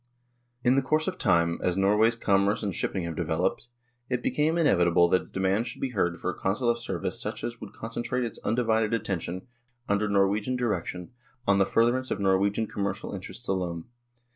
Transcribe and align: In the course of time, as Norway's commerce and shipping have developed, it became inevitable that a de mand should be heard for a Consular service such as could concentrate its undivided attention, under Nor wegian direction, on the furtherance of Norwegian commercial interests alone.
In 0.63 0.73
the 0.73 0.81
course 0.81 1.07
of 1.07 1.19
time, 1.19 1.59
as 1.61 1.77
Norway's 1.77 2.15
commerce 2.15 2.63
and 2.63 2.73
shipping 2.73 3.03
have 3.03 3.15
developed, 3.15 3.67
it 4.09 4.23
became 4.23 4.57
inevitable 4.57 5.07
that 5.09 5.21
a 5.21 5.25
de 5.25 5.39
mand 5.39 5.67
should 5.67 5.79
be 5.79 5.91
heard 5.91 6.19
for 6.19 6.31
a 6.31 6.35
Consular 6.35 6.73
service 6.73 7.21
such 7.21 7.43
as 7.43 7.55
could 7.57 7.73
concentrate 7.73 8.23
its 8.23 8.39
undivided 8.39 8.95
attention, 8.95 9.43
under 9.87 10.09
Nor 10.09 10.27
wegian 10.27 10.57
direction, 10.57 11.11
on 11.45 11.59
the 11.59 11.67
furtherance 11.67 12.09
of 12.09 12.19
Norwegian 12.19 12.65
commercial 12.65 13.13
interests 13.13 13.47
alone. 13.47 13.83